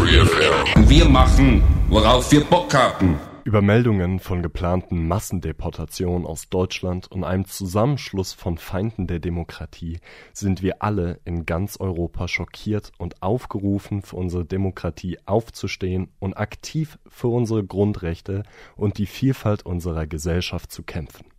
FreeFM. 0.00 0.88
Wir 0.88 1.04
machen, 1.06 1.62
worauf 1.90 2.32
wir 2.32 2.42
Bock 2.44 2.72
haben. 2.72 3.18
Über 3.44 3.60
Meldungen 3.60 4.18
von 4.18 4.42
geplanten 4.42 5.06
Massendeportationen 5.06 6.26
aus 6.26 6.48
Deutschland 6.48 7.12
und 7.12 7.22
einem 7.22 7.44
Zusammenschluss 7.44 8.32
von 8.32 8.56
Feinden 8.56 9.06
der 9.06 9.18
Demokratie 9.18 9.98
sind 10.32 10.62
wir 10.62 10.82
alle 10.82 11.20
in 11.26 11.44
ganz 11.44 11.78
Europa 11.78 12.28
schockiert 12.28 12.92
und 12.96 13.22
aufgerufen, 13.22 14.00
für 14.00 14.16
unsere 14.16 14.46
Demokratie 14.46 15.18
aufzustehen 15.26 16.08
und 16.18 16.32
aktiv 16.38 16.98
für 17.06 17.28
unsere 17.28 17.62
Grundrechte 17.62 18.44
und 18.76 18.96
die 18.96 19.06
Vielfalt 19.06 19.66
unserer 19.66 20.06
Gesellschaft 20.06 20.72
zu 20.72 20.82
kämpfen. 20.82 21.29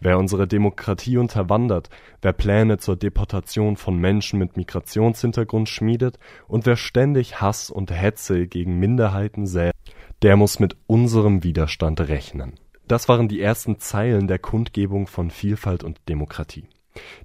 Wer 0.00 0.18
unsere 0.18 0.46
Demokratie 0.46 1.16
unterwandert, 1.16 1.90
wer 2.22 2.32
Pläne 2.32 2.78
zur 2.78 2.96
Deportation 2.96 3.76
von 3.76 3.98
Menschen 3.98 4.38
mit 4.38 4.56
Migrationshintergrund 4.56 5.68
schmiedet 5.68 6.18
und 6.48 6.66
wer 6.66 6.76
ständig 6.76 7.40
Hass 7.40 7.70
und 7.70 7.90
Hetze 7.90 8.46
gegen 8.46 8.78
Minderheiten 8.78 9.46
sät, 9.46 9.74
der 10.22 10.36
muss 10.36 10.58
mit 10.58 10.76
unserem 10.86 11.42
Widerstand 11.42 12.00
rechnen. 12.00 12.54
Das 12.88 13.08
waren 13.08 13.28
die 13.28 13.40
ersten 13.40 13.78
Zeilen 13.78 14.28
der 14.28 14.38
Kundgebung 14.38 15.06
von 15.06 15.30
Vielfalt 15.30 15.82
und 15.82 16.00
Demokratie. 16.08 16.68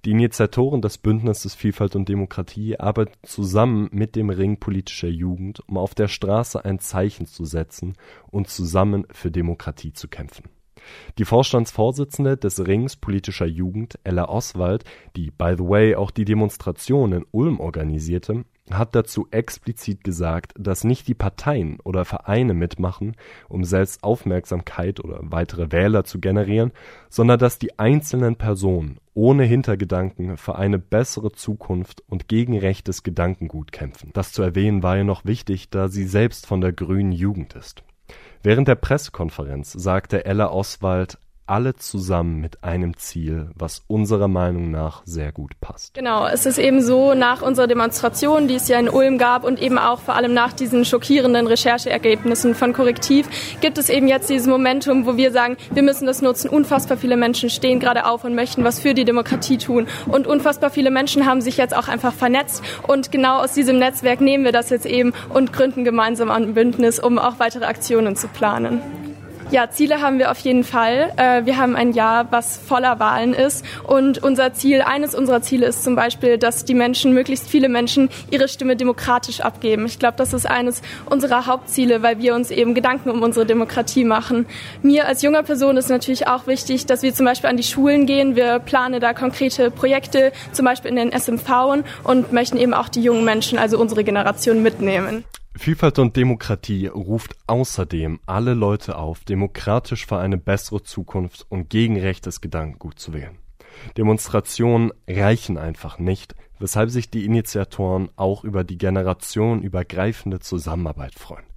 Die 0.06 0.12
Initiatoren 0.12 0.82
des 0.82 0.98
Bündnisses 0.98 1.56
Vielfalt 1.56 1.96
und 1.96 2.10
Demokratie 2.10 2.80
arbeiten 2.80 3.14
zusammen 3.24 3.90
mit 3.92 4.16
dem 4.16 4.30
Ring 4.30 4.60
politischer 4.60 5.08
Jugend, 5.08 5.62
um 5.68 5.78
auf 5.78 5.96
der 5.96 6.08
Straße 6.08 6.64
ein 6.66 6.80
Zeichen 6.80 7.26
zu 7.26 7.46
setzen 7.46 7.96
und 8.30 8.50
zusammen 8.50 9.06
für 9.12 9.32
Demokratie 9.32 9.94
zu 9.94 10.08
kämpfen. 10.08 10.50
Die 11.18 11.26
Vorstandsvorsitzende 11.26 12.38
des 12.38 12.66
Rings 12.66 12.96
politischer 12.96 13.46
Jugend, 13.46 14.00
Ella 14.04 14.30
Oswald, 14.30 14.84
die 15.16 15.32
by 15.32 15.56
the 15.58 15.64
way 15.64 15.96
auch 15.96 16.12
die 16.12 16.26
Demonstration 16.26 17.14
in 17.14 17.26
Ulm 17.32 17.60
organisierte, 17.60 18.46
hat 18.70 18.96
dazu 18.96 19.28
explizit 19.32 20.04
gesagt, 20.04 20.54
dass 20.58 20.84
nicht 20.84 21.08
die 21.08 21.14
Parteien 21.14 21.80
oder 21.84 22.06
Vereine 22.06 22.54
mitmachen, 22.54 23.16
um 23.50 23.64
selbst 23.64 24.04
Aufmerksamkeit 24.04 25.00
oder 25.04 25.20
weitere 25.24 25.72
Wähler 25.72 26.04
zu 26.04 26.20
generieren, 26.20 26.72
sondern 27.10 27.40
dass 27.40 27.60
die 27.60 27.80
einzelnen 27.80 28.36
Personen 28.36 29.00
ohne 29.14 29.44
Hintergedanken 29.44 30.38
für 30.38 30.56
eine 30.56 30.80
bessere 30.80 31.32
Zukunft 31.32 32.04
und 32.08 32.28
gegen 32.28 32.58
rechtes 32.58 33.04
Gedankengut 33.04 33.72
kämpfen. 33.72 34.12
Das 34.14 34.32
zu 34.32 34.42
erwähnen 34.42 34.84
war 34.84 34.98
ja 34.98 35.04
noch 35.04 35.26
wichtig, 35.26 35.70
da 35.70 35.90
sie 35.90 36.06
selbst 36.06 36.46
von 36.46 36.62
der 36.62 36.72
grünen 36.72 37.12
Jugend 37.12 37.56
ist. 37.56 37.84
Während 38.44 38.68
der 38.68 38.76
Pressekonferenz 38.76 39.72
sagte 39.72 40.26
Ella 40.26 40.50
Oswald 40.50 41.20
alle 41.48 41.76
zusammen 41.76 42.40
mit 42.40 42.64
einem 42.64 42.98
Ziel, 42.98 43.50
was 43.56 43.84
unserer 43.88 44.28
Meinung 44.28 44.72
nach 44.72 45.02
sehr 45.06 45.32
gut 45.32 45.60
passt. 45.60 45.94
Genau, 45.94 46.26
es 46.26 46.46
ist 46.46 46.58
eben 46.58 46.82
so, 46.82 47.14
nach 47.14 47.42
unserer 47.42 47.68
Demonstration, 47.68 48.48
die 48.48 48.56
es 48.56 48.68
ja 48.68 48.80
in 48.80 48.90
Ulm 48.90 49.18
gab 49.18 49.44
und 49.44 49.62
eben 49.62 49.78
auch 49.78 50.00
vor 50.00 50.16
allem 50.16 50.34
nach 50.34 50.54
diesen 50.54 50.86
schockierenden 50.86 51.48
Rechercheergebnissen 51.48 52.56
von 52.56 52.74
Korrektiv, 52.74 53.28
gibt 53.60 53.78
es 53.78 53.90
eben 53.90 54.08
jetzt 54.08 54.30
dieses 54.30 54.48
Momentum, 54.48 55.06
wo 55.06 55.18
wir 55.18 55.32
sagen, 55.32 55.58
wir 55.74 55.84
müssen 55.84 56.06
das 56.06 56.22
nutzen. 56.22 56.50
Unfassbar 56.50 56.98
viele 56.98 57.18
Menschen 57.18 57.50
stehen 57.50 57.80
gerade 57.80 58.06
auf 58.06 58.24
und 58.24 58.36
möchten 58.36 58.64
was 58.64 58.80
für 58.80 58.94
die 58.94 59.06
Demokratie 59.06 59.58
tun. 59.58 59.88
Und 60.08 60.28
unfassbar 60.28 60.70
viele 60.70 60.92
Menschen 60.92 61.26
haben 61.26 61.42
sich 61.42 61.58
jetzt 61.58 61.76
auch 61.76 61.88
einfach 61.88 62.14
vernetzt. 62.14 62.64
Und 62.88 63.12
genau 63.12 63.40
aus 63.40 63.54
diesem 63.54 63.78
Netzwerk 63.80 64.22
nehmen 64.22 64.46
wir 64.46 64.52
das 64.52 64.70
jetzt 64.70 64.86
eben 64.86 65.14
und 65.30 65.54
gründen 65.54 65.84
gemeinsam 65.84 66.32
ein 66.32 66.54
Bündnis, 66.54 67.00
um 67.00 67.20
auch 67.20 67.40
weitere 67.40 67.66
Aktionen 67.66 68.16
zu 68.16 68.28
planen. 68.28 69.01
Ja, 69.52 69.70
Ziele 69.70 70.00
haben 70.00 70.18
wir 70.18 70.32
auf 70.32 70.40
jeden 70.40 70.64
Fall. 70.64 71.12
Äh, 71.18 71.46
wir 71.46 71.58
haben 71.58 71.76
ein 71.76 71.92
Jahr, 71.92 72.32
was 72.32 72.56
voller 72.56 73.00
Wahlen 73.00 73.34
ist. 73.34 73.66
Und 73.84 74.24
unser 74.24 74.54
Ziel, 74.54 74.82
eines 74.82 75.14
unserer 75.14 75.42
Ziele 75.42 75.66
ist 75.66 75.84
zum 75.84 75.94
Beispiel, 75.94 76.38
dass 76.38 76.64
die 76.64 76.74
Menschen, 76.74 77.14
möglichst 77.14 77.50
viele 77.50 77.68
Menschen, 77.68 78.08
ihre 78.30 78.48
Stimme 78.48 78.78
demokratisch 78.78 79.42
abgeben. 79.42 79.86
Ich 79.88 80.00
glaube, 80.00 80.16
das 80.16 80.32
ist 80.32 80.46
eines 80.46 80.82
unserer 81.06 81.48
Hauptziele, 81.48 82.02
weil 82.02 82.20
wir 82.20 82.34
uns 82.34 82.50
eben 82.50 82.74
Gedanken 82.74 83.10
um 83.10 83.22
unsere 83.22 83.46
Demokratie 83.46 84.06
machen. 84.06 84.46
Mir 84.84 85.06
als 85.06 85.22
junger 85.22 85.44
Person 85.44 85.76
ist 85.76 85.90
natürlich 85.90 86.28
auch 86.30 86.48
wichtig, 86.48 86.86
dass 86.86 87.04
wir 87.04 87.14
zum 87.14 87.26
Beispiel 87.26 87.50
an 87.50 87.58
die 87.58 87.64
Schulen 87.64 88.06
gehen. 88.06 88.38
Wir 88.38 88.60
planen 88.60 89.02
da 89.02 89.14
konkrete 89.14 89.70
Projekte, 89.70 90.32
zum 90.54 90.64
Beispiel 90.64 90.92
in 90.92 90.96
den 90.96 91.12
SMV 91.12 91.84
und 92.06 92.32
möchten 92.32 92.56
eben 92.56 92.74
auch 92.74 92.88
die 92.88 93.04
jungen 93.04 93.26
Menschen, 93.26 93.60
also 93.60 93.78
unsere 93.78 94.06
Generation 94.06 94.64
mitnehmen. 94.64 95.26
Vielfalt 95.62 96.00
und 96.00 96.18
Demokratie 96.18 96.88
ruft 96.88 97.36
außerdem 97.46 98.20
alle 98.26 98.56
Leute 98.56 98.98
auf, 98.98 99.24
demokratisch 99.26 100.08
für 100.08 100.18
eine 100.18 100.40
bessere 100.40 100.82
Zukunft 100.82 101.46
und 101.50 101.70
gegen 101.70 102.00
rechtes 102.00 102.42
Gedankengut 102.42 102.98
zu 102.98 103.14
wählen. 103.14 103.38
Demonstrationen 103.96 104.92
reichen 105.08 105.60
einfach 105.60 106.00
nicht, 106.00 106.34
weshalb 106.58 106.90
sich 106.90 107.12
die 107.12 107.26
Initiatoren 107.26 108.10
auch 108.16 108.44
über 108.44 108.64
die 108.64 108.80
generationenübergreifende 108.80 110.40
Zusammenarbeit 110.40 111.14
freuen. 111.14 111.51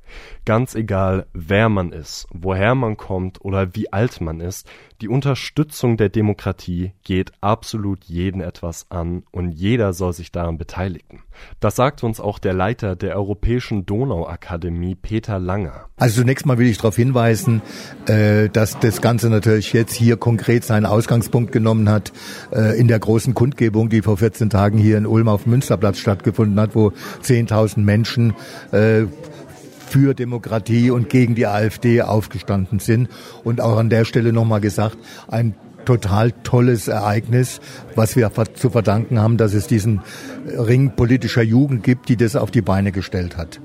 Ganz 0.44 0.74
egal, 0.74 1.26
wer 1.32 1.68
man 1.68 1.92
ist, 1.92 2.26
woher 2.30 2.74
man 2.74 2.96
kommt 2.96 3.42
oder 3.42 3.74
wie 3.74 3.92
alt 3.92 4.20
man 4.20 4.40
ist, 4.40 4.68
die 5.00 5.08
Unterstützung 5.08 5.96
der 5.96 6.08
Demokratie 6.08 6.92
geht 7.02 7.32
absolut 7.40 8.04
jeden 8.04 8.40
etwas 8.40 8.86
an 8.90 9.24
und 9.32 9.50
jeder 9.50 9.92
soll 9.92 10.12
sich 10.12 10.32
daran 10.32 10.56
beteiligen. 10.56 11.22
Das 11.60 11.76
sagt 11.76 12.04
uns 12.04 12.20
auch 12.20 12.38
der 12.38 12.54
Leiter 12.54 12.94
der 12.94 13.16
Europäischen 13.16 13.86
Donauakademie, 13.86 14.94
Peter 14.94 15.38
Langer. 15.38 15.86
Also 15.96 16.20
zunächst 16.20 16.46
mal 16.46 16.58
will 16.58 16.68
ich 16.68 16.76
darauf 16.78 16.96
hinweisen, 16.96 17.60
äh, 18.06 18.48
dass 18.48 18.78
das 18.78 19.00
Ganze 19.00 19.30
natürlich 19.30 19.72
jetzt 19.72 19.94
hier 19.94 20.16
konkret 20.16 20.64
seinen 20.64 20.86
Ausgangspunkt 20.86 21.52
genommen 21.52 21.88
hat 21.88 22.12
äh, 22.52 22.78
in 22.78 22.88
der 22.88 22.98
großen 22.98 23.34
Kundgebung, 23.34 23.88
die 23.88 24.02
vor 24.02 24.16
14 24.16 24.48
Tagen 24.48 24.78
hier 24.78 24.96
in 24.96 25.06
Ulm 25.06 25.28
auf 25.28 25.42
dem 25.42 25.50
Münsterplatz 25.50 25.98
stattgefunden 25.98 26.58
hat, 26.60 26.74
wo 26.74 26.92
10.000 27.22 27.80
Menschen 27.80 28.34
äh, 28.72 29.06
für 29.94 30.12
Demokratie 30.12 30.90
und 30.90 31.08
gegen 31.08 31.36
die 31.36 31.46
AfD 31.46 32.02
aufgestanden 32.02 32.80
sind. 32.80 33.08
Und 33.44 33.60
auch 33.60 33.78
an 33.78 33.90
der 33.90 34.04
Stelle 34.04 34.32
nochmal 34.32 34.60
gesagt, 34.60 34.98
ein 35.28 35.54
total 35.84 36.32
tolles 36.32 36.88
Ereignis, 36.88 37.60
was 37.94 38.16
wir 38.16 38.32
zu 38.54 38.70
verdanken 38.70 39.20
haben, 39.20 39.36
dass 39.36 39.54
es 39.54 39.68
diesen 39.68 40.00
Ring 40.48 40.96
politischer 40.96 41.42
Jugend 41.42 41.84
gibt, 41.84 42.08
die 42.08 42.16
das 42.16 42.34
auf 42.34 42.50
die 42.50 42.60
Beine 42.60 42.90
gestellt 42.90 43.36
hat. 43.36 43.60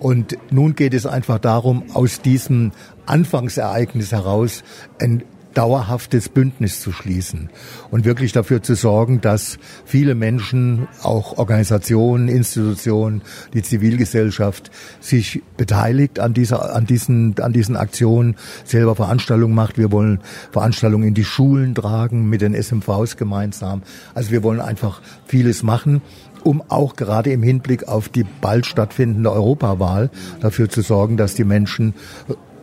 Und 0.00 0.36
nun 0.50 0.74
geht 0.74 0.92
es 0.92 1.06
einfach 1.06 1.38
darum, 1.38 1.84
aus 1.94 2.20
diesem 2.20 2.72
Anfangsereignis 3.06 4.10
heraus 4.10 4.64
ein 4.98 5.22
dauerhaftes 5.54 6.28
Bündnis 6.28 6.80
zu 6.80 6.92
schließen 6.92 7.50
und 7.90 8.04
wirklich 8.04 8.32
dafür 8.32 8.62
zu 8.62 8.74
sorgen, 8.74 9.20
dass 9.20 9.58
viele 9.84 10.14
Menschen, 10.14 10.88
auch 11.02 11.38
Organisationen, 11.38 12.28
Institutionen, 12.28 13.22
die 13.52 13.62
Zivilgesellschaft 13.62 14.70
sich 15.00 15.42
beteiligt 15.56 16.20
an 16.20 16.34
dieser, 16.34 16.74
an 16.74 16.86
diesen, 16.86 17.34
an 17.40 17.52
diesen 17.52 17.76
Aktionen, 17.76 18.36
selber 18.64 18.94
Veranstaltungen 18.94 19.54
macht. 19.54 19.78
Wir 19.78 19.92
wollen 19.92 20.20
Veranstaltungen 20.52 21.08
in 21.08 21.14
die 21.14 21.24
Schulen 21.24 21.74
tragen 21.74 22.28
mit 22.28 22.40
den 22.40 22.54
SMVs 22.54 23.16
gemeinsam. 23.16 23.82
Also 24.14 24.30
wir 24.30 24.42
wollen 24.42 24.60
einfach 24.60 25.00
vieles 25.26 25.62
machen 25.62 26.02
um 26.42 26.62
auch 26.68 26.96
gerade 26.96 27.30
im 27.32 27.42
Hinblick 27.42 27.86
auf 27.86 28.08
die 28.08 28.24
bald 28.24 28.64
stattfindende 28.64 29.30
Europawahl 29.30 30.10
dafür 30.40 30.70
zu 30.70 30.80
sorgen, 30.80 31.18
dass 31.18 31.34
die 31.34 31.44
Menschen 31.44 31.94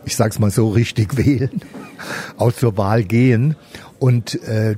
ich 0.04 0.16
sag's 0.16 0.38
mal 0.38 0.50
so, 0.50 0.70
richtig 0.70 1.16
wählen, 1.16 1.62
auch 2.36 2.52
zur 2.52 2.76
Wahl 2.76 3.04
gehen 3.04 3.56
und 3.98 4.42
äh, 4.44 4.76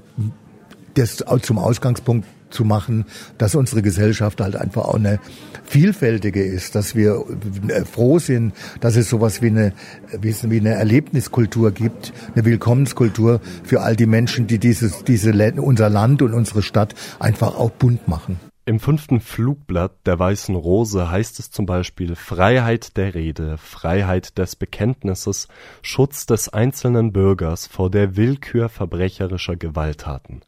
das 0.94 1.24
zum 1.42 1.58
Ausgangspunkt 1.58 2.26
zu 2.50 2.64
machen, 2.64 3.04
dass 3.38 3.54
unsere 3.54 3.80
Gesellschaft 3.82 4.40
halt 4.40 4.56
einfach 4.56 4.84
auch 4.86 4.96
eine 4.96 5.20
vielfältige 5.64 6.42
ist, 6.42 6.74
dass 6.74 6.96
wir 6.96 7.24
äh, 7.68 7.84
froh 7.84 8.18
sind, 8.18 8.54
dass 8.80 8.96
es 8.96 9.08
sowas 9.08 9.40
wie 9.40 9.48
eine, 9.48 9.72
wie 10.20 10.58
eine 10.58 10.70
Erlebniskultur 10.70 11.70
gibt, 11.70 12.12
eine 12.34 12.44
Willkommenskultur 12.44 13.40
für 13.62 13.82
all 13.82 13.94
die 13.94 14.06
Menschen, 14.06 14.48
die 14.48 14.58
dieses, 14.58 15.04
diese, 15.04 15.30
unser 15.58 15.88
Land 15.88 16.22
und 16.22 16.34
unsere 16.34 16.62
Stadt 16.62 16.94
einfach 17.20 17.54
auch 17.54 17.70
bunt 17.70 18.08
machen. 18.08 18.49
Im 18.66 18.78
fünften 18.78 19.20
Flugblatt 19.20 20.06
der 20.06 20.18
Weißen 20.18 20.54
Rose 20.54 21.10
heißt 21.10 21.38
es 21.38 21.50
zum 21.50 21.64
Beispiel 21.64 22.14
Freiheit 22.14 22.96
der 22.98 23.14
Rede, 23.14 23.56
Freiheit 23.56 24.36
des 24.36 24.54
Bekenntnisses, 24.54 25.48
Schutz 25.80 26.26
des 26.26 26.50
einzelnen 26.50 27.12
Bürgers 27.12 27.66
vor 27.66 27.90
der 27.90 28.16
Willkür 28.16 28.68
verbrecherischer 28.68 29.56
Gewalttaten. 29.56 30.42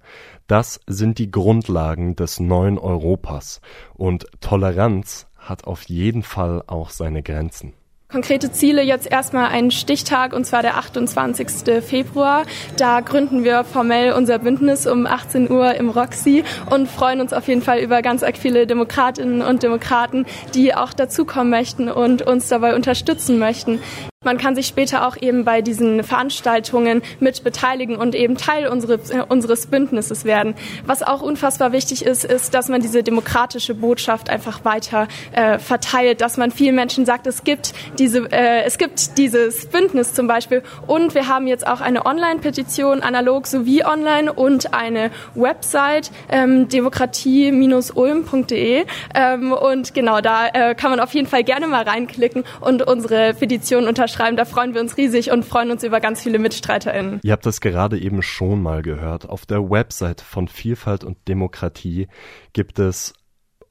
Das 0.46 0.80
sind 0.86 1.18
die 1.18 1.30
Grundlagen 1.30 2.14
des 2.14 2.38
neuen 2.38 2.78
Europas, 2.78 3.62
und 3.94 4.26
Toleranz 4.40 5.26
hat 5.38 5.64
auf 5.64 5.84
jeden 5.84 6.22
Fall 6.22 6.62
auch 6.66 6.90
seine 6.90 7.22
Grenzen 7.22 7.72
konkrete 8.12 8.52
Ziele 8.52 8.82
jetzt 8.82 9.10
erstmal 9.10 9.48
einen 9.48 9.70
Stichtag 9.70 10.34
und 10.34 10.44
zwar 10.44 10.62
der 10.62 10.76
28. 10.76 11.82
Februar. 11.82 12.44
Da 12.76 13.00
gründen 13.00 13.42
wir 13.42 13.64
formell 13.64 14.12
unser 14.12 14.38
Bündnis 14.38 14.86
um 14.86 15.06
18 15.06 15.50
Uhr 15.50 15.74
im 15.74 15.88
Roxy 15.88 16.44
und 16.70 16.88
freuen 16.88 17.20
uns 17.20 17.32
auf 17.32 17.48
jeden 17.48 17.62
Fall 17.62 17.80
über 17.80 18.02
ganz 18.02 18.22
viele 18.38 18.66
Demokratinnen 18.66 19.42
und 19.42 19.62
Demokraten, 19.62 20.26
die 20.54 20.74
auch 20.74 20.92
dazukommen 20.92 21.50
möchten 21.50 21.88
und 21.88 22.22
uns 22.22 22.48
dabei 22.48 22.74
unterstützen 22.74 23.38
möchten. 23.38 23.80
Man 24.24 24.38
kann 24.38 24.54
sich 24.54 24.68
später 24.68 25.06
auch 25.06 25.16
eben 25.20 25.44
bei 25.44 25.60
diesen 25.62 26.04
Veranstaltungen 26.04 27.02
mit 27.18 27.42
beteiligen 27.42 27.96
und 27.96 28.14
eben 28.14 28.36
Teil 28.36 28.68
unseres, 28.68 29.10
äh, 29.10 29.24
unseres 29.28 29.66
Bündnisses 29.66 30.24
werden. 30.24 30.54
Was 30.86 31.02
auch 31.02 31.22
unfassbar 31.22 31.72
wichtig 31.72 32.04
ist, 32.04 32.24
ist, 32.24 32.54
dass 32.54 32.68
man 32.68 32.80
diese 32.80 33.02
demokratische 33.02 33.74
Botschaft 33.74 34.30
einfach 34.30 34.64
weiter 34.64 35.08
äh, 35.32 35.58
verteilt, 35.58 36.20
dass 36.20 36.36
man 36.36 36.52
vielen 36.52 36.76
Menschen 36.76 37.04
sagt, 37.04 37.26
es 37.26 37.42
gibt 37.42 37.72
diese, 37.98 38.30
äh, 38.30 38.62
es 38.62 38.78
gibt 38.78 39.18
dieses 39.18 39.66
Bündnis 39.66 40.14
zum 40.14 40.28
Beispiel. 40.28 40.62
Und 40.86 41.16
wir 41.16 41.26
haben 41.26 41.48
jetzt 41.48 41.66
auch 41.66 41.80
eine 41.80 42.06
Online-Petition, 42.06 43.02
analog 43.02 43.48
sowie 43.48 43.84
online 43.84 44.32
und 44.32 44.72
eine 44.72 45.10
Website 45.34 46.12
ähm, 46.30 46.68
demokratie-ulm.de 46.68 48.84
ähm, 49.14 49.52
und 49.52 49.94
genau 49.94 50.20
da 50.20 50.46
äh, 50.46 50.76
kann 50.76 50.90
man 50.90 51.00
auf 51.00 51.12
jeden 51.12 51.26
Fall 51.26 51.42
gerne 51.42 51.66
mal 51.66 51.82
reinklicken 51.82 52.44
und 52.60 52.82
unsere 52.82 53.34
Petition 53.34 53.88
unterstützen 53.88 54.11
schreiben. 54.12 54.36
Da 54.36 54.44
freuen 54.44 54.74
wir 54.74 54.80
uns 54.80 54.96
riesig 54.96 55.30
und 55.30 55.44
freuen 55.44 55.70
uns 55.70 55.82
über 55.82 56.00
ganz 56.00 56.22
viele 56.22 56.38
MitstreiterInnen. 56.38 57.20
Ihr 57.22 57.32
habt 57.32 57.46
das 57.46 57.60
gerade 57.60 57.98
eben 57.98 58.22
schon 58.22 58.62
mal 58.62 58.82
gehört. 58.82 59.28
Auf 59.28 59.46
der 59.46 59.70
Website 59.70 60.20
von 60.20 60.48
Vielfalt 60.48 61.04
und 61.04 61.16
Demokratie 61.28 62.08
gibt 62.52 62.78
es 62.78 63.14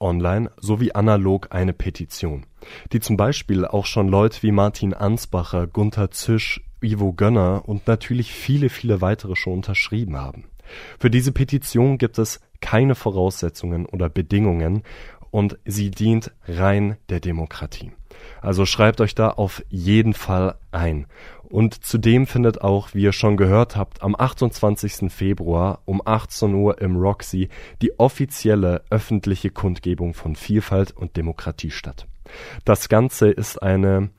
online 0.02 0.50
sowie 0.58 0.92
analog 0.92 1.48
eine 1.50 1.72
Petition, 1.72 2.44
die 2.92 3.00
zum 3.00 3.16
Beispiel 3.16 3.64
auch 3.64 3.86
schon 3.86 4.08
Leute 4.08 4.42
wie 4.42 4.52
Martin 4.52 4.92
Ansbacher, 4.92 5.66
Gunther 5.66 6.10
Zisch, 6.10 6.60
Ivo 6.82 7.12
Gönner 7.12 7.62
und 7.66 7.86
natürlich 7.86 8.32
viele, 8.32 8.68
viele 8.68 9.00
weitere 9.00 9.36
schon 9.36 9.54
unterschrieben 9.54 10.16
haben. 10.16 10.44
Für 10.98 11.10
diese 11.10 11.32
Petition 11.32 11.98
gibt 11.98 12.18
es 12.18 12.40
keine 12.60 12.94
Voraussetzungen 12.94 13.86
oder 13.86 14.08
Bedingungen 14.08 14.82
und 15.30 15.58
sie 15.64 15.90
dient 15.90 16.32
rein 16.46 16.96
der 17.08 17.20
Demokratie. 17.20 17.92
Also 18.40 18.66
schreibt 18.66 19.00
euch 19.00 19.14
da 19.14 19.30
auf 19.30 19.62
jeden 19.68 20.14
Fall 20.14 20.56
ein. 20.70 21.06
Und 21.42 21.84
zudem 21.84 22.26
findet 22.26 22.62
auch, 22.62 22.94
wie 22.94 23.02
ihr 23.02 23.12
schon 23.12 23.36
gehört 23.36 23.76
habt, 23.76 24.02
am 24.02 24.16
28. 24.18 25.12
Februar 25.12 25.80
um 25.84 26.00
18 26.04 26.54
Uhr 26.54 26.80
im 26.80 26.96
Roxy 26.96 27.50
die 27.82 27.98
offizielle 27.98 28.82
öffentliche 28.88 29.50
Kundgebung 29.50 30.14
von 30.14 30.34
Vielfalt 30.34 30.96
und 30.96 31.16
Demokratie 31.16 31.70
statt. 31.70 32.06
Das 32.64 32.88
Ganze 32.88 33.30
ist 33.30 33.62
eine 33.62 34.10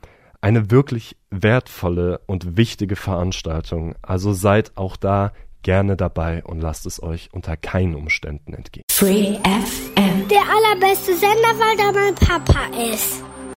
eine 0.44 0.70
wirklich 0.70 1.16
wertvolle 1.32 2.20
und 2.28 2.58
wichtige 2.58 2.98
Veranstaltung. 2.98 3.96
Also 4.02 4.34
seid 4.34 4.74
auch 4.76 4.98
da 4.98 5.32
gerne 5.64 5.96
dabei 5.96 6.44
und 6.44 6.60
lasst 6.60 6.86
es 6.86 7.02
euch 7.02 7.30
unter 7.32 7.56
keinen 7.56 7.96
Umständen 7.96 8.54
entgehen. 8.54 8.84
Free 8.92 9.38
FM. 9.38 10.28
Der 10.28 10.42
allerbeste 10.42 11.16
Sender, 11.16 11.58
weil 11.58 11.78
da 11.78 11.92
mein 11.94 12.16
Papa 12.16 12.66
ist. 12.92 13.24